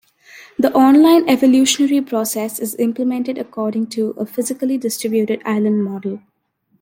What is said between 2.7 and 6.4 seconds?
implemented according to a physically distributed island model.